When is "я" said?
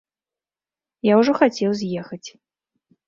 1.11-1.19